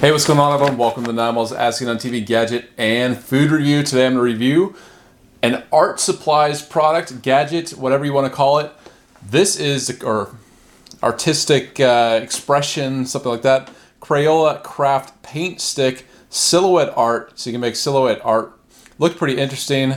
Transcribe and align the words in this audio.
Hey, 0.00 0.12
what's 0.12 0.26
going 0.26 0.38
on 0.38 0.54
everyone? 0.54 0.78
Welcome 0.78 1.04
to 1.04 1.10
9malls 1.10 1.54
As 1.54 1.76
Seen 1.76 1.88
on 1.88 1.98
TV 1.98 2.24
Gadget 2.24 2.70
and 2.78 3.18
Food 3.18 3.50
Review. 3.50 3.82
Today 3.82 4.06
I'm 4.06 4.14
going 4.14 4.24
to 4.24 4.32
review 4.32 4.74
an 5.42 5.62
art 5.70 6.00
supplies 6.00 6.62
product, 6.62 7.20
gadget, 7.20 7.72
whatever 7.72 8.06
you 8.06 8.14
want 8.14 8.26
to 8.26 8.34
call 8.34 8.60
it. 8.60 8.72
This 9.22 9.60
is, 9.60 10.02
or 10.02 10.34
artistic 11.02 11.78
uh, 11.80 12.18
expression, 12.22 13.04
something 13.04 13.30
like 13.30 13.42
that. 13.42 13.70
Crayola 14.00 14.62
Craft 14.62 15.22
Paint 15.22 15.60
Stick 15.60 16.06
Silhouette 16.30 16.94
Art. 16.96 17.38
So 17.38 17.50
you 17.50 17.52
can 17.52 17.60
make 17.60 17.76
silhouette 17.76 18.22
art. 18.24 18.58
Looked 18.98 19.18
pretty 19.18 19.36
interesting. 19.36 19.92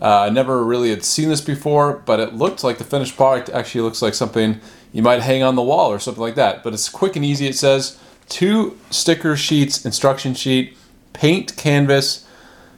Uh, 0.00 0.20
I 0.20 0.30
never 0.30 0.62
really 0.62 0.90
had 0.90 1.04
seen 1.04 1.30
this 1.30 1.40
before, 1.40 1.94
but 2.06 2.20
it 2.20 2.32
looked 2.32 2.62
like 2.62 2.78
the 2.78 2.84
finished 2.84 3.16
product 3.16 3.50
actually 3.50 3.80
looks 3.80 4.02
like 4.02 4.14
something 4.14 4.60
you 4.92 5.02
might 5.02 5.22
hang 5.22 5.42
on 5.42 5.56
the 5.56 5.62
wall 5.62 5.90
or 5.90 5.98
something 5.98 6.22
like 6.22 6.36
that. 6.36 6.62
But 6.62 6.74
it's 6.74 6.88
quick 6.88 7.16
and 7.16 7.24
easy, 7.24 7.48
it 7.48 7.56
says 7.56 7.98
two 8.28 8.78
sticker 8.90 9.36
sheets, 9.36 9.84
instruction 9.84 10.34
sheet, 10.34 10.76
paint 11.12 11.56
canvas, 11.56 12.26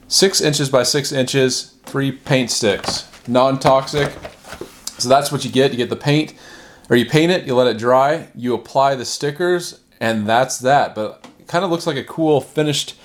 six 0.07 0.41
inches 0.41 0.69
by 0.69 0.83
six 0.83 1.11
inches, 1.11 1.75
three 1.85 2.11
paint 2.11 2.51
sticks, 2.51 3.07
non-toxic. 3.27 4.11
So 4.97 5.09
that's 5.09 5.31
what 5.31 5.43
you 5.43 5.51
get. 5.51 5.71
You 5.71 5.77
get 5.77 5.89
the 5.89 5.95
paint, 5.95 6.33
or 6.89 6.95
you 6.95 7.05
paint 7.05 7.31
it, 7.31 7.45
you 7.45 7.55
let 7.55 7.67
it 7.67 7.77
dry, 7.77 8.27
you 8.35 8.53
apply 8.53 8.95
the 8.95 9.05
stickers, 9.05 9.79
and 9.99 10.27
that's 10.27 10.59
that. 10.59 10.95
But 10.95 11.25
it 11.39 11.47
kind 11.47 11.65
of 11.65 11.71
looks 11.71 11.87
like 11.87 11.97
a 11.97 12.03
cool 12.03 12.41
finished 12.41 12.95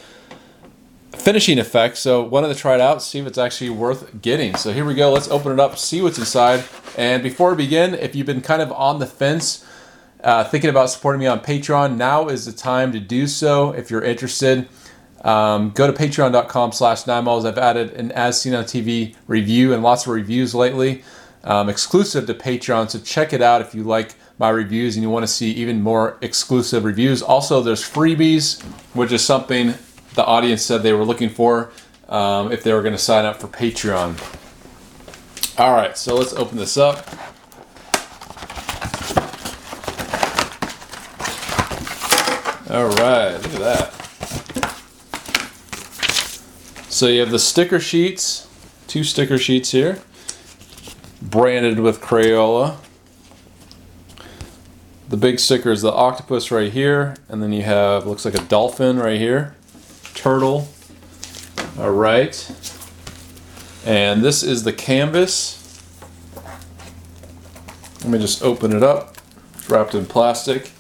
finishing 1.13 1.59
effect. 1.59 1.97
So 1.97 2.23
wanted 2.23 2.49
to 2.49 2.55
try 2.55 2.75
it 2.75 2.81
out, 2.81 3.03
see 3.03 3.19
if 3.19 3.27
it's 3.27 3.39
actually 3.39 3.71
worth 3.71 4.21
getting. 4.23 4.55
So 4.57 4.73
here 4.73 4.85
we 4.85 4.95
go. 4.95 5.13
Let's 5.13 5.29
open 5.29 5.53
it 5.53 5.61
up, 5.61 5.79
see 5.79 6.03
what's 6.03 6.19
inside. 6.19 6.65
And 6.97 7.23
before 7.23 7.51
we 7.51 7.57
begin, 7.65 7.95
if 7.95 8.15
you've 8.15 8.27
been 8.27 8.43
kind 8.43 8.63
of 8.63 8.71
on 8.73 8.99
the 8.99 9.07
fence 9.07 9.65
uh, 10.27 10.43
thinking 10.43 10.69
about 10.69 10.91
supporting 10.91 11.21
me 11.21 11.29
on 11.29 11.39
Patreon, 11.39 11.97
now 11.97 12.27
is 12.27 12.47
the 12.47 12.53
time 12.53 12.91
to 12.91 12.99
do 12.99 13.29
so 13.29 13.71
if 13.71 13.93
you're 13.93 14.03
interested. 14.03 14.69
Um, 15.23 15.71
go 15.71 15.87
to 15.87 15.93
patreon.com 15.93 16.73
slash 16.73 17.07
nine. 17.07 17.29
I've 17.29 17.57
added 17.57 17.93
an 17.93 18.11
As 18.11 18.41
Seen 18.41 18.53
on 18.53 18.65
TV 18.65 19.15
review 19.29 19.73
and 19.73 19.85
lots 19.85 20.05
of 20.05 20.13
reviews 20.13 20.53
lately, 20.53 21.05
um, 21.45 21.69
exclusive 21.69 22.27
to 22.27 22.35
Patreon. 22.35 22.91
So 22.91 22.99
check 22.99 23.33
it 23.33 23.41
out 23.41 23.61
if 23.61 23.73
you 23.73 23.85
like 23.85 24.17
my 24.37 24.49
reviews 24.49 24.97
and 24.97 25.05
you 25.05 25.11
want 25.11 25.23
to 25.23 25.33
see 25.33 25.53
even 25.53 25.81
more 25.81 26.19
exclusive 26.21 26.83
reviews. 26.83 27.23
Also, 27.23 27.61
there's 27.61 27.89
freebies, 27.89 28.61
which 28.95 29.13
is 29.13 29.25
something 29.25 29.75
the 30.15 30.25
audience 30.25 30.63
said 30.63 30.83
they 30.83 30.93
were 30.93 31.05
looking 31.05 31.29
for 31.29 31.71
um, 32.09 32.51
if 32.51 32.65
they 32.65 32.73
were 32.73 32.83
going 32.83 32.95
to 32.95 32.99
sign 32.99 33.25
up 33.25 33.41
for 33.41 33.47
Patreon. 33.47 34.19
All 35.57 35.73
right, 35.73 35.97
so 35.97 36.17
let's 36.17 36.33
open 36.33 36.59
this 36.59 36.77
up. 36.77 37.07
All 42.77 42.89
right, 42.89 43.33
look 43.33 43.55
at 43.55 43.61
that. 43.61 43.93
So 46.91 47.07
you 47.07 47.21
have 47.21 47.31
the 47.31 47.39
sticker 47.39 47.81
sheets, 47.81 48.49
two 48.87 49.03
sticker 49.03 49.39
sheets 49.39 49.71
here, 49.71 50.03
branded 51.23 51.81
with 51.81 52.03
Crayola. 52.03 52.77
The 55.09 55.17
big 55.17 55.41
sticker 55.41 55.73
is 55.73 55.81
the 55.81 55.91
octopus 55.91 56.51
right 56.51 56.71
here, 56.71 57.17
and 57.31 57.43
then 57.43 57.51
you 57.51 57.63
have, 57.63 58.07
looks 58.07 58.27
like 58.27 58.35
a 58.35 58.43
dolphin 58.43 58.99
right 58.99 59.19
here, 59.19 59.57
turtle. 60.13 60.69
All 61.79 61.93
right. 61.93 62.37
And 63.87 64.23
this 64.23 64.43
is 64.43 64.65
the 64.65 64.75
canvas. 64.75 65.81
Let 68.03 68.11
me 68.11 68.19
just 68.19 68.43
open 68.43 68.77
it 68.77 68.83
up, 68.83 69.17
it's 69.55 69.71
wrapped 69.71 69.95
in 69.95 70.05
plastic. 70.05 70.73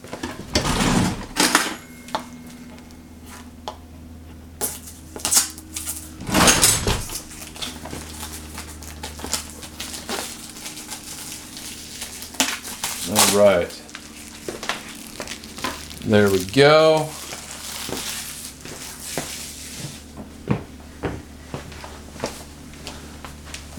All 13.09 13.39
right. 13.39 13.83
There 16.16 16.31
we 16.31 16.43
go. 16.47 17.10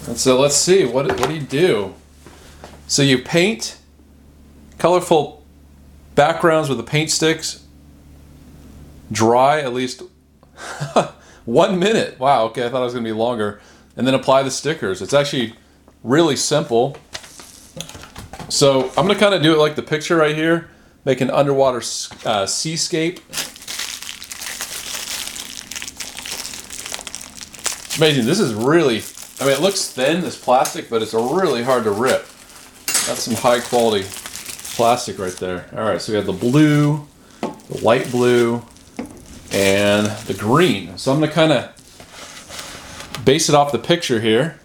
And 0.06 0.20
so 0.20 0.40
let's 0.40 0.56
see, 0.56 0.86
what, 0.86 1.08
what 1.08 1.30
do 1.30 1.34
you 1.34 1.42
do? 1.42 1.96
So 2.86 3.02
you 3.02 3.18
paint 3.24 3.80
colorful 4.78 5.48
backgrounds 6.14 6.70
with 6.70 6.78
the 6.78 6.84
paint 6.84 7.10
sticks, 7.10 7.66
dry 9.12 9.60
at 9.62 9.74
least 9.74 10.04
one 11.46 11.80
minute. 11.80 12.20
Wow, 12.20 12.44
okay, 12.50 12.68
I 12.68 12.70
thought 12.70 12.82
it 12.82 12.86
was 12.86 12.94
gonna 12.94 13.04
be 13.04 13.14
longer. 13.14 13.60
And 13.96 14.06
then 14.06 14.14
apply 14.14 14.44
the 14.44 14.52
stickers. 14.52 15.02
It's 15.02 15.16
actually 15.16 15.56
really 16.04 16.36
simple. 16.36 16.98
So 18.48 18.90
I'm 18.90 19.08
gonna 19.08 19.16
kind 19.16 19.34
of 19.34 19.42
do 19.42 19.56
it 19.56 19.58
like 19.58 19.76
the 19.76 19.82
picture 19.82 20.18
right 20.18 20.36
here, 20.36 20.70
make 21.08 21.22
an 21.22 21.32
underwater 21.32 21.82
uh, 22.26 22.46
seascape. 22.46 23.22
Amazing, 27.98 28.26
this 28.26 28.42
is 28.42 28.54
really, 28.54 29.02
I 29.40 29.46
mean, 29.46 29.54
it 29.54 29.62
looks 29.62 29.90
thin, 29.90 30.20
this 30.20 30.38
plastic, 30.38 30.90
but 30.90 31.02
it's 31.02 31.14
really 31.14 31.64
hard 31.64 31.86
to 31.86 31.92
rip. 31.92 32.28
That's 33.08 33.22
some 33.22 33.36
high 33.36 33.62
quality 33.62 34.06
plastic 34.76 35.18
right 35.18 35.32
there. 35.38 35.70
All 35.72 35.86
right, 35.86 36.02
so 36.02 36.12
we 36.12 36.18
have 36.18 36.26
the 36.26 36.34
blue, 36.34 37.08
the 37.40 37.80
light 37.82 38.12
blue, 38.12 38.66
and 39.54 40.08
the 40.28 40.34
green. 40.34 40.98
So 40.98 41.14
I'm 41.14 41.22
gonna 41.22 41.32
kind 41.32 41.54
of 41.54 43.22
base 43.24 43.48
it 43.48 43.56
off 43.56 43.72
the 43.72 43.80
picture 43.80 44.20
here. 44.20 44.60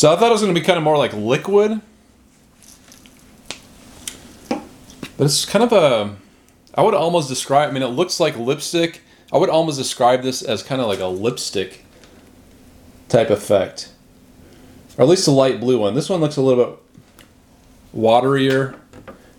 So 0.00 0.10
I 0.10 0.16
thought 0.16 0.28
it 0.28 0.32
was 0.32 0.40
going 0.40 0.54
to 0.54 0.58
be 0.58 0.64
kind 0.64 0.78
of 0.78 0.82
more 0.82 0.96
like 0.96 1.12
liquid. 1.12 1.78
But 4.48 5.24
it's 5.26 5.44
kind 5.44 5.62
of 5.62 5.72
a, 5.72 6.16
I 6.74 6.82
would 6.82 6.94
almost 6.94 7.28
describe, 7.28 7.68
I 7.68 7.72
mean, 7.72 7.82
it 7.82 7.88
looks 7.88 8.18
like 8.18 8.34
lipstick. 8.38 9.02
I 9.30 9.36
would 9.36 9.50
almost 9.50 9.76
describe 9.76 10.22
this 10.22 10.40
as 10.40 10.62
kind 10.62 10.80
of 10.80 10.86
like 10.86 11.00
a 11.00 11.06
lipstick 11.06 11.84
type 13.10 13.28
effect. 13.28 13.92
Or 14.96 15.02
at 15.02 15.08
least 15.10 15.28
a 15.28 15.32
light 15.32 15.60
blue 15.60 15.78
one. 15.78 15.92
This 15.92 16.08
one 16.08 16.22
looks 16.22 16.38
a 16.38 16.40
little 16.40 16.64
bit 16.64 16.78
waterier, 17.94 18.78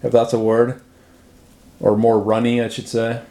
if 0.04 0.12
that's 0.12 0.32
a 0.32 0.40
word. 0.40 0.80
Or 1.80 1.98
more 1.98 2.20
runny, 2.20 2.62
I 2.62 2.68
should 2.68 2.88
say. 2.88 3.24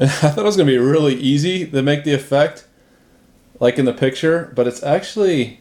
I 0.02 0.06
thought 0.06 0.38
it 0.38 0.44
was 0.44 0.56
going 0.56 0.66
to 0.66 0.72
be 0.72 0.78
really 0.78 1.14
easy 1.14 1.66
to 1.66 1.82
make 1.82 2.04
the 2.04 2.14
effect 2.14 2.66
like 3.60 3.78
in 3.78 3.84
the 3.84 3.92
picture, 3.92 4.50
but 4.56 4.66
it's 4.66 4.82
actually 4.82 5.60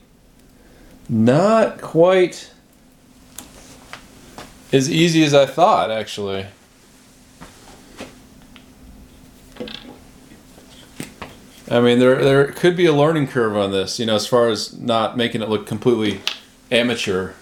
not 1.10 1.82
quite 1.82 2.50
as 4.72 4.90
easy 4.90 5.26
as 5.26 5.34
I 5.34 5.46
thought, 5.46 5.92
actually. 5.92 6.46
I 11.70 11.82
mean, 11.82 12.00
there 12.00 12.24
there 12.24 12.52
could 12.54 12.78
be 12.78 12.86
a 12.86 12.94
learning 12.94 13.28
curve 13.28 13.58
on 13.58 13.72
this, 13.72 14.00
you 14.00 14.06
know, 14.06 14.16
as 14.16 14.26
far 14.26 14.48
as 14.48 14.80
not 14.80 15.18
making 15.18 15.42
it 15.42 15.50
look 15.50 15.68
completely 15.68 16.22
amateur. 16.72 17.34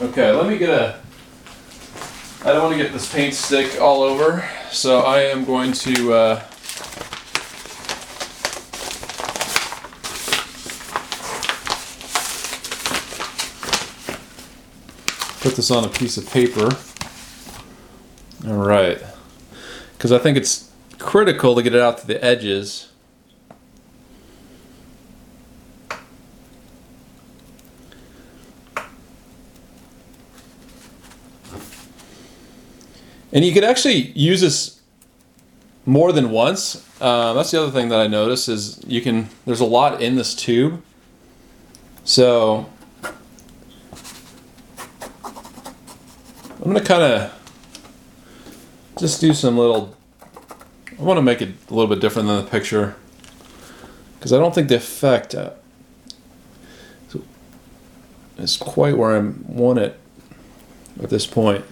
Okay, 0.00 0.32
let 0.32 0.48
me 0.48 0.56
get 0.56 0.70
a 0.70 1.00
I 2.48 2.52
don't 2.52 2.62
want 2.62 2.78
to 2.78 2.82
get 2.82 2.94
this 2.94 3.12
paint 3.12 3.34
stick 3.34 3.78
all 3.78 4.02
over, 4.02 4.42
so 4.70 5.00
I 5.00 5.18
am 5.24 5.44
going 5.44 5.70
to 5.72 6.14
uh, 6.14 6.36
put 15.40 15.56
this 15.56 15.70
on 15.70 15.84
a 15.84 15.90
piece 15.90 16.16
of 16.16 16.26
paper. 16.30 16.70
All 18.46 18.66
right, 18.66 18.98
because 19.98 20.10
I 20.10 20.16
think 20.16 20.38
it's 20.38 20.70
critical 20.98 21.54
to 21.54 21.62
get 21.62 21.74
it 21.74 21.82
out 21.82 21.98
to 21.98 22.06
the 22.06 22.24
edges. 22.24 22.88
And 33.38 33.44
you 33.44 33.52
could 33.52 33.62
actually 33.62 34.10
use 34.18 34.40
this 34.40 34.80
more 35.86 36.10
than 36.10 36.32
once. 36.32 36.84
Uh, 37.00 37.34
that's 37.34 37.52
the 37.52 37.62
other 37.62 37.70
thing 37.70 37.88
that 37.90 38.00
I 38.00 38.08
noticed 38.08 38.48
is 38.48 38.82
you 38.84 39.00
can. 39.00 39.28
There's 39.46 39.60
a 39.60 39.64
lot 39.64 40.02
in 40.02 40.16
this 40.16 40.34
tube, 40.34 40.82
so 42.02 42.68
I'm 43.04 43.14
gonna 46.64 46.80
kind 46.80 47.04
of 47.04 47.32
just 48.98 49.20
do 49.20 49.32
some 49.32 49.56
little. 49.56 49.94
I 50.98 51.02
want 51.04 51.18
to 51.18 51.22
make 51.22 51.40
it 51.40 51.50
a 51.70 51.72
little 51.72 51.86
bit 51.86 52.00
different 52.00 52.26
than 52.26 52.44
the 52.44 52.50
picture 52.50 52.96
because 54.18 54.32
I 54.32 54.38
don't 54.38 54.52
think 54.52 54.66
the 54.66 54.74
effect 54.74 55.36
uh, 55.36 55.50
is 58.36 58.56
quite 58.56 58.96
where 58.96 59.16
I 59.16 59.20
want 59.46 59.78
it 59.78 59.96
at 61.00 61.08
this 61.08 61.24
point. 61.24 61.64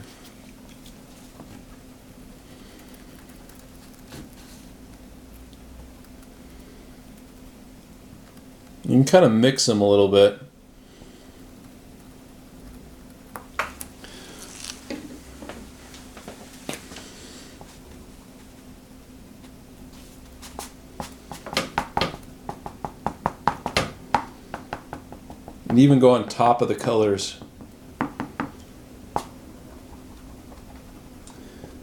You 8.97 9.03
can 9.03 9.13
kind 9.13 9.27
of 9.27 9.33
mix 9.33 9.67
them 9.67 9.83
a 9.83 9.87
little 9.87 10.09
bit. 10.09 10.41
And 25.69 25.79
even 25.79 25.99
go 25.99 26.13
on 26.13 26.27
top 26.27 26.63
of 26.63 26.69
the 26.69 26.75
colors. 26.75 27.39
All 28.01 28.09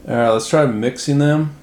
right, 0.07 0.29
let's 0.29 0.49
try 0.49 0.65
mixing 0.65 1.19
them. 1.19 1.62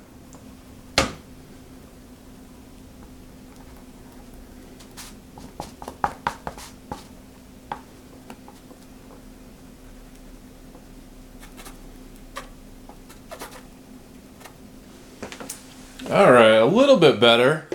All 16.10 16.32
right, 16.32 16.56
a 16.56 16.64
little 16.64 16.96
bit 16.96 17.20
better. 17.20 17.68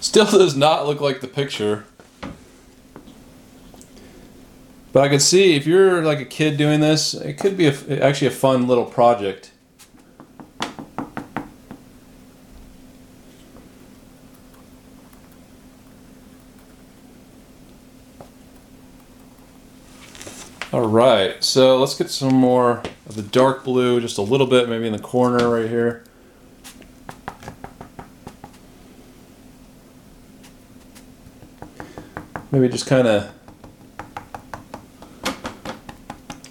Still 0.00 0.24
does 0.30 0.56
not 0.56 0.86
look 0.86 1.02
like 1.02 1.20
the 1.20 1.28
picture. 1.28 1.84
But 4.94 5.02
I 5.02 5.08
can 5.08 5.20
see 5.20 5.54
if 5.54 5.66
you're 5.66 6.02
like 6.02 6.18
a 6.18 6.24
kid 6.24 6.56
doing 6.56 6.80
this, 6.80 7.12
it 7.12 7.34
could 7.34 7.58
be 7.58 7.66
a, 7.66 7.74
actually 8.02 8.28
a 8.28 8.30
fun 8.30 8.66
little 8.66 8.86
project. 8.86 9.52
All 20.72 20.83
right, 20.94 21.42
so 21.42 21.76
let's 21.78 21.96
get 21.96 22.08
some 22.08 22.32
more 22.32 22.82
of 23.06 23.16
the 23.16 23.22
dark 23.22 23.64
blue, 23.64 24.00
just 24.00 24.16
a 24.16 24.22
little 24.22 24.46
bit, 24.46 24.68
maybe 24.68 24.86
in 24.86 24.92
the 24.92 24.98
corner 24.98 25.48
right 25.48 25.68
here. 25.68 26.04
Maybe 32.52 32.68
just 32.68 32.86
kind 32.86 33.08
of 33.08 33.32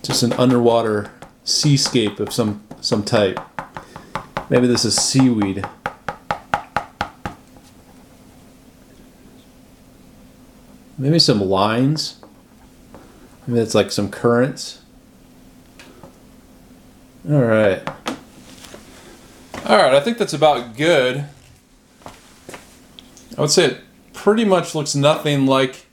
just 0.02 0.22
an 0.22 0.34
underwater 0.34 1.10
seascape 1.46 2.20
of 2.20 2.34
some 2.34 2.62
some 2.82 3.04
type. 3.04 3.40
Maybe 4.50 4.68
this 4.68 4.84
is 4.84 4.96
seaweed. 4.96 5.66
Maybe 10.98 11.20
some 11.20 11.40
lines. 11.40 12.23
Maybe 13.48 13.60
it's 13.60 13.76
like 13.76 13.92
some 13.92 14.10
currents. 14.10 14.82
All 17.30 17.42
right. 17.42 17.88
All 19.66 19.78
right, 19.78 19.94
I 19.94 20.00
think 20.02 20.18
that's 20.18 20.34
about 20.34 20.76
good. 20.76 21.26
I 23.38 23.42
would 23.42 23.50
say 23.50 23.66
it 23.66 23.78
pretty 24.14 24.46
much 24.46 24.76
looks 24.76 24.94
nothing 24.94 25.46
like 25.46 25.86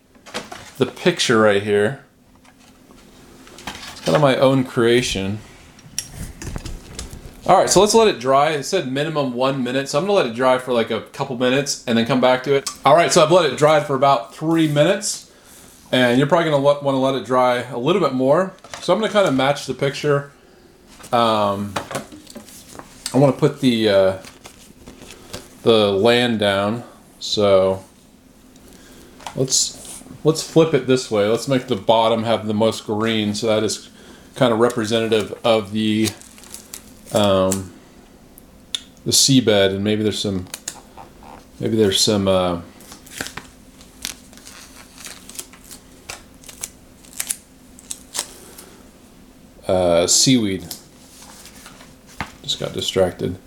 the 0.76 0.86
picture 0.86 1.40
right 1.40 1.62
here. 1.62 2.04
It's 3.66 4.00
kind 4.00 4.16
of 4.16 4.22
my 4.22 4.36
own 4.36 4.64
creation. 4.64 5.38
All 7.46 7.56
right, 7.56 7.70
so 7.70 7.80
let's 7.80 7.94
let 7.94 8.08
it 8.08 8.20
dry. 8.20 8.50
It 8.50 8.64
said 8.64 8.90
minimum 8.90 9.34
one 9.34 9.64
minute, 9.64 9.88
so 9.88 9.98
I'm 9.98 10.04
gonna 10.04 10.14
let 10.14 10.26
it 10.26 10.34
dry 10.34 10.58
for 10.58 10.72
like 10.72 10.90
a 10.90 11.02
couple 11.02 11.38
minutes 11.38 11.84
and 11.86 11.96
then 11.96 12.06
come 12.06 12.20
back 12.20 12.42
to 12.44 12.54
it. 12.54 12.68
All 12.84 12.94
right, 12.94 13.12
so 13.12 13.24
I've 13.24 13.30
let 13.32 13.50
it 13.50 13.56
dry 13.56 13.80
for 13.80 13.94
about 13.94 14.34
three 14.34 14.68
minutes. 14.68 15.29
And 15.92 16.18
you're 16.18 16.28
probably 16.28 16.50
going 16.50 16.62
to 16.62 16.64
want 16.64 16.82
to 16.82 16.90
let 16.90 17.14
it 17.16 17.24
dry 17.24 17.62
a 17.62 17.78
little 17.78 18.00
bit 18.00 18.12
more. 18.12 18.54
So 18.80 18.92
I'm 18.92 19.00
going 19.00 19.10
to 19.10 19.12
kind 19.12 19.26
of 19.26 19.34
match 19.34 19.66
the 19.66 19.74
picture. 19.74 20.30
Um, 21.12 21.74
I 23.12 23.18
want 23.18 23.34
to 23.34 23.40
put 23.40 23.60
the 23.60 23.88
uh, 23.88 24.18
the 25.62 25.90
land 25.90 26.38
down. 26.38 26.84
So 27.18 27.84
let's 29.34 30.04
let's 30.22 30.48
flip 30.48 30.74
it 30.74 30.86
this 30.86 31.10
way. 31.10 31.26
Let's 31.26 31.48
make 31.48 31.66
the 31.66 31.76
bottom 31.76 32.22
have 32.22 32.46
the 32.46 32.54
most 32.54 32.86
green. 32.86 33.34
So 33.34 33.48
that 33.48 33.64
is 33.64 33.90
kind 34.36 34.52
of 34.52 34.60
representative 34.60 35.36
of 35.44 35.72
the 35.72 36.08
um, 37.12 37.72
the 39.04 39.10
seabed, 39.10 39.74
and 39.74 39.82
maybe 39.82 40.04
there's 40.04 40.20
some 40.20 40.46
maybe 41.58 41.76
there's 41.76 42.00
some. 42.00 42.28
Uh, 42.28 42.60
uh, 49.70 50.06
seaweed. 50.06 50.62
Just 52.42 52.58
got 52.58 52.72
distracted. 52.72 53.38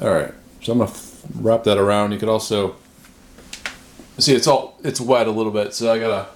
All 0.00 0.12
right, 0.12 0.32
so 0.62 0.72
I'm 0.72 0.78
gonna 0.78 0.92
wrap 1.36 1.64
that 1.64 1.78
around. 1.78 2.12
You 2.12 2.18
could 2.18 2.28
also 2.28 2.76
see 4.18 4.34
it's 4.34 4.46
all 4.46 4.78
it's 4.82 5.00
wet 5.00 5.26
a 5.26 5.30
little 5.30 5.52
bit, 5.52 5.74
so 5.74 5.92
I 5.92 5.98
gotta. 5.98 6.28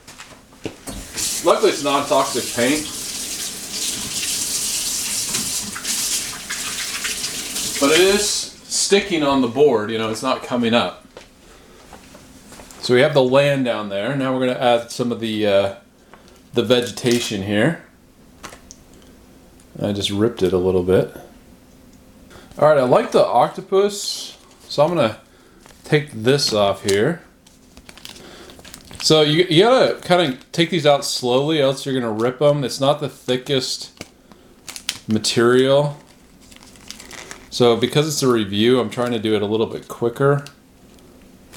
Luckily, 1.44 1.70
it's 1.70 1.82
non-toxic 1.82 2.44
paint. 2.54 2.86
But 7.80 7.98
it 7.98 8.00
is 8.00 8.28
sticking 8.28 9.22
on 9.22 9.40
the 9.40 9.48
board, 9.48 9.90
you 9.90 9.96
know, 9.96 10.10
it's 10.10 10.22
not 10.22 10.42
coming 10.42 10.74
up. 10.74 11.06
So 12.82 12.94
we 12.94 13.00
have 13.00 13.14
the 13.14 13.22
land 13.22 13.64
down 13.64 13.88
there. 13.88 14.14
Now 14.14 14.32
we're 14.34 14.46
going 14.46 14.54
to 14.54 14.62
add 14.62 14.90
some 14.90 15.12
of 15.12 15.20
the 15.20 15.46
uh, 15.46 15.74
the 16.52 16.62
vegetation 16.62 17.42
here. 17.42 17.84
I 19.82 19.92
just 19.92 20.10
ripped 20.10 20.42
it 20.42 20.52
a 20.52 20.58
little 20.58 20.82
bit. 20.82 21.16
All 22.58 22.68
right, 22.68 22.78
I 22.78 22.82
like 22.82 23.12
the 23.12 23.24
octopus, 23.24 24.36
so 24.68 24.84
I'm 24.84 24.94
gonna 24.94 25.18
take 25.84 26.12
this 26.12 26.52
off 26.52 26.84
here. 26.84 27.22
So 29.02 29.22
you, 29.22 29.46
you 29.48 29.62
gotta 29.62 29.98
kind 30.02 30.34
of 30.34 30.52
take 30.52 30.68
these 30.68 30.84
out 30.84 31.04
slowly, 31.04 31.60
else 31.60 31.86
you're 31.86 31.98
gonna 31.98 32.12
rip 32.12 32.40
them. 32.40 32.64
It's 32.64 32.80
not 32.80 33.00
the 33.00 33.08
thickest 33.08 34.04
material. 35.08 35.96
So 37.48 37.76
because 37.76 38.06
it's 38.06 38.22
a 38.22 38.28
review, 38.28 38.78
I'm 38.78 38.90
trying 38.90 39.12
to 39.12 39.18
do 39.18 39.34
it 39.34 39.42
a 39.42 39.46
little 39.46 39.66
bit 39.66 39.88
quicker. 39.88 40.44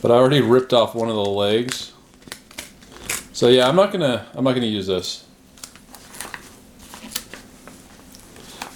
But 0.02 0.12
I 0.12 0.16
already 0.16 0.42
ripped 0.42 0.74
off 0.74 0.96
one 0.96 1.10
of 1.10 1.16
the 1.16 1.26
legs. 1.26 1.92
So 3.34 3.50
yeah, 3.50 3.68
I'm 3.68 3.76
not 3.76 3.92
gonna 3.92 4.26
I'm 4.34 4.46
not 4.46 4.54
gonna 4.54 4.68
use 4.68 4.88
this. 4.88 5.26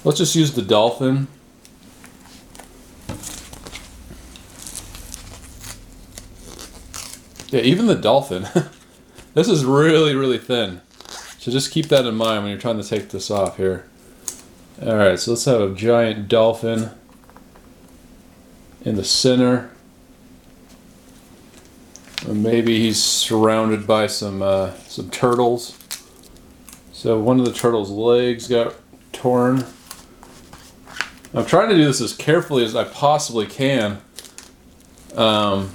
Let's 0.07 0.19
just 0.19 0.35
use 0.35 0.53
the 0.53 0.61
dolphin. 0.61 1.27
Yeah, 7.49 7.59
even 7.59 7.87
the 7.87 7.95
dolphin. 7.95 8.47
this 9.33 9.49
is 9.49 9.65
really, 9.65 10.15
really 10.15 10.37
thin. 10.37 10.79
So 11.39 11.51
just 11.51 11.71
keep 11.71 11.89
that 11.89 12.05
in 12.05 12.15
mind 12.15 12.43
when 12.43 12.51
you're 12.51 12.61
trying 12.61 12.81
to 12.81 12.87
take 12.87 13.09
this 13.09 13.29
off 13.29 13.57
here. 13.57 13.85
Alright, 14.81 15.19
so 15.19 15.31
let's 15.31 15.43
have 15.43 15.59
a 15.59 15.75
giant 15.75 16.29
dolphin 16.29 16.91
in 18.85 18.95
the 18.95 19.03
center. 19.03 19.71
And 22.25 22.41
maybe 22.41 22.79
he's 22.79 23.03
surrounded 23.03 23.85
by 23.85 24.07
some 24.07 24.41
uh, 24.41 24.71
some 24.87 25.09
turtles. 25.09 25.77
So 26.93 27.19
one 27.19 27.41
of 27.41 27.45
the 27.45 27.51
turtle's 27.51 27.89
legs 27.89 28.47
got 28.47 28.73
torn. 29.11 29.65
I'm 31.33 31.45
trying 31.45 31.69
to 31.69 31.75
do 31.75 31.85
this 31.85 32.01
as 32.01 32.13
carefully 32.13 32.63
as 32.63 32.75
I 32.75 32.83
possibly 32.85 33.45
can. 33.45 34.01
Um, 35.15 35.71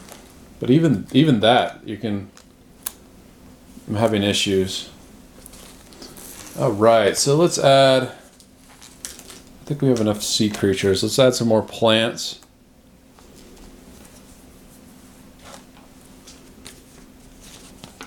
but 0.60 0.70
even 0.70 1.06
even 1.12 1.40
that, 1.40 1.86
you 1.86 1.96
can. 1.96 2.30
I'm 3.88 3.96
having 3.96 4.22
issues. 4.22 4.90
All 6.58 6.72
right, 6.72 7.16
so 7.16 7.36
let's 7.36 7.58
add 7.58 8.12
I 9.62 9.64
think 9.64 9.80
we 9.80 9.88
have 9.88 10.00
enough 10.00 10.24
sea 10.24 10.50
creatures. 10.50 11.04
Let's 11.04 11.18
add 11.20 11.34
some 11.36 11.46
more 11.46 11.62
plants. 11.62 12.40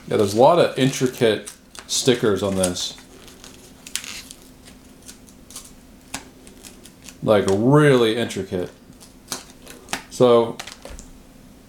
Yeah, 0.08 0.18
there's 0.18 0.34
a 0.34 0.40
lot 0.40 0.60
of 0.60 0.78
intricate 0.78 1.54
stickers 1.88 2.44
on 2.44 2.56
this. 2.56 2.98
Like 7.26 7.46
really 7.50 8.16
intricate. 8.18 8.70
So 10.12 10.58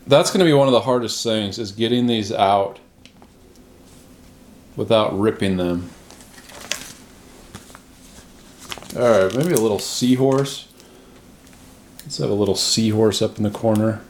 that's 0.07 0.31
going 0.31 0.41
to 0.41 0.45
be 0.45 0.53
one 0.53 0.69
of 0.69 0.73
the 0.73 0.83
hardest 0.83 1.25
things 1.25 1.59
is 1.59 1.73
getting 1.73 2.07
these 2.07 2.31
out 2.31 2.79
without 4.77 5.19
ripping 5.19 5.57
them. 5.57 5.89
All 8.95 9.03
right, 9.03 9.35
maybe 9.35 9.55
a 9.55 9.61
little 9.61 9.79
seahorse. 9.79 10.69
Let's 12.03 12.19
have 12.19 12.29
a 12.29 12.35
little 12.35 12.55
seahorse 12.55 13.23
up 13.23 13.39
in 13.39 13.43
the 13.43 13.51
corner. 13.51 14.03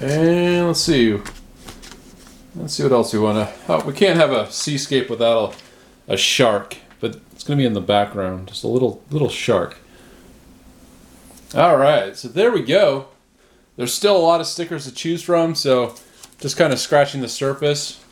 And 0.00 0.68
let's 0.68 0.80
see. 0.80 1.20
Let's 2.54 2.74
see 2.74 2.84
what 2.84 2.92
else 2.92 3.12
we 3.12 3.18
want 3.18 3.48
to. 3.48 3.54
Oh, 3.68 3.84
we 3.84 3.92
can't 3.92 4.16
have 4.16 4.30
a 4.30 4.50
seascape 4.52 5.10
without 5.10 5.52
a, 5.52 5.56
a 6.12 6.16
shark, 6.16 6.76
but 7.00 7.18
it's 7.32 7.42
going 7.42 7.58
to 7.58 7.62
be 7.62 7.66
in 7.66 7.72
the 7.72 7.80
background. 7.80 8.48
Just 8.48 8.62
a 8.62 8.68
little 8.68 9.02
little 9.10 9.28
shark. 9.28 9.78
All 11.54 11.76
right, 11.76 12.16
so 12.16 12.28
there 12.28 12.52
we 12.52 12.62
go. 12.62 13.08
There's 13.76 13.92
still 13.92 14.16
a 14.16 14.18
lot 14.18 14.40
of 14.40 14.46
stickers 14.46 14.84
to 14.84 14.94
choose 14.94 15.22
from, 15.22 15.54
so 15.54 15.94
just 16.38 16.56
kind 16.56 16.72
of 16.72 16.78
scratching 16.78 17.20
the 17.20 17.28
surface. 17.28 18.02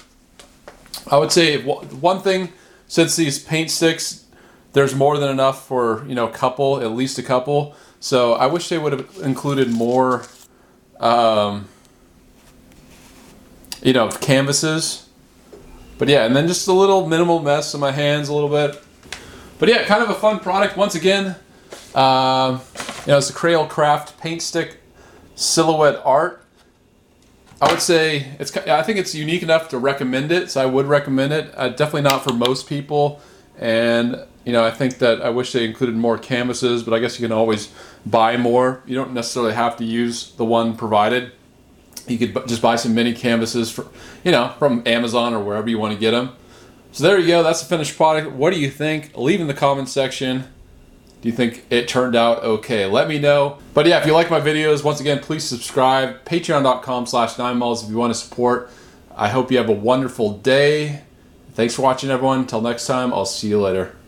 I 1.10 1.18
would 1.18 1.30
say 1.30 1.62
one 1.62 2.20
thing, 2.20 2.52
since 2.88 3.16
these 3.16 3.38
paint 3.38 3.70
sticks, 3.70 4.24
there's 4.72 4.94
more 4.94 5.18
than 5.18 5.30
enough 5.30 5.66
for 5.66 6.04
you 6.08 6.14
know 6.14 6.26
a 6.26 6.32
couple, 6.32 6.80
at 6.80 6.92
least 6.92 7.18
a 7.18 7.22
couple. 7.22 7.76
So 8.00 8.32
I 8.32 8.46
wish 8.46 8.68
they 8.68 8.78
would 8.78 8.92
have 8.92 9.18
included 9.22 9.70
more. 9.70 10.24
Um, 10.98 11.68
you 13.82 13.92
know, 13.92 14.08
canvases. 14.08 15.08
But 16.00 16.08
yeah, 16.08 16.24
and 16.24 16.34
then 16.34 16.48
just 16.48 16.66
a 16.66 16.72
little 16.72 17.06
minimal 17.06 17.40
mess 17.40 17.74
in 17.74 17.80
my 17.80 17.90
hands 17.92 18.30
a 18.30 18.34
little 18.34 18.48
bit. 18.48 18.82
But 19.58 19.68
yeah, 19.68 19.84
kind 19.84 20.02
of 20.02 20.08
a 20.08 20.14
fun 20.14 20.40
product. 20.40 20.74
Once 20.74 20.94
again, 20.94 21.36
uh, 21.94 22.58
you 23.04 23.12
know, 23.12 23.18
it's 23.18 23.28
a 23.28 23.34
Crayola 23.34 23.68
Craft 23.68 24.18
paint 24.18 24.40
stick 24.40 24.78
silhouette 25.34 26.00
art. 26.02 26.42
I 27.60 27.70
would 27.70 27.82
say 27.82 28.28
it's. 28.38 28.56
I 28.56 28.82
think 28.82 28.98
it's 28.98 29.14
unique 29.14 29.42
enough 29.42 29.68
to 29.68 29.78
recommend 29.78 30.32
it, 30.32 30.50
so 30.50 30.62
I 30.62 30.64
would 30.64 30.86
recommend 30.86 31.34
it. 31.34 31.52
Uh, 31.54 31.68
definitely 31.68 32.08
not 32.08 32.24
for 32.24 32.32
most 32.32 32.66
people, 32.66 33.20
and 33.58 34.24
you 34.46 34.54
know, 34.54 34.64
I 34.64 34.70
think 34.70 34.96
that 35.00 35.20
I 35.20 35.28
wish 35.28 35.52
they 35.52 35.66
included 35.66 35.96
more 35.96 36.16
canvases, 36.16 36.82
but 36.82 36.94
I 36.94 36.98
guess 36.98 37.20
you 37.20 37.28
can 37.28 37.32
always 37.36 37.74
buy 38.06 38.38
more. 38.38 38.82
You 38.86 38.94
don't 38.94 39.12
necessarily 39.12 39.52
have 39.52 39.76
to 39.76 39.84
use 39.84 40.32
the 40.32 40.46
one 40.46 40.78
provided 40.78 41.32
you 42.10 42.18
could 42.18 42.48
just 42.48 42.62
buy 42.62 42.76
some 42.76 42.94
mini 42.94 43.12
canvases 43.12 43.70
for, 43.70 43.86
you 44.24 44.32
know, 44.32 44.54
from 44.58 44.82
Amazon 44.86 45.34
or 45.34 45.42
wherever 45.42 45.68
you 45.68 45.78
want 45.78 45.94
to 45.94 45.98
get 45.98 46.10
them. 46.12 46.32
So 46.92 47.04
there 47.04 47.18
you 47.18 47.26
go. 47.26 47.42
That's 47.42 47.60
the 47.60 47.68
finished 47.68 47.96
product. 47.96 48.32
What 48.32 48.52
do 48.52 48.58
you 48.58 48.70
think? 48.70 49.16
Leave 49.16 49.40
in 49.40 49.46
the 49.46 49.54
comments 49.54 49.92
section. 49.92 50.44
Do 51.20 51.28
you 51.28 51.34
think 51.34 51.64
it 51.70 51.86
turned 51.86 52.16
out 52.16 52.42
okay? 52.42 52.86
Let 52.86 53.06
me 53.06 53.18
know. 53.18 53.58
But 53.74 53.86
yeah, 53.86 54.00
if 54.00 54.06
you 54.06 54.12
like 54.12 54.30
my 54.30 54.40
videos, 54.40 54.82
once 54.82 55.00
again, 55.00 55.20
please 55.20 55.44
subscribe. 55.44 56.24
Patreon.com 56.24 57.06
slash 57.06 57.34
9malls 57.34 57.84
if 57.84 57.90
you 57.90 57.96
want 57.96 58.12
to 58.12 58.18
support. 58.18 58.70
I 59.14 59.28
hope 59.28 59.50
you 59.50 59.58
have 59.58 59.68
a 59.68 59.72
wonderful 59.72 60.38
day. 60.38 61.02
Thanks 61.52 61.74
for 61.74 61.82
watching, 61.82 62.10
everyone. 62.10 62.40
Until 62.40 62.62
next 62.62 62.86
time, 62.86 63.12
I'll 63.12 63.26
see 63.26 63.48
you 63.48 63.60
later. 63.60 63.99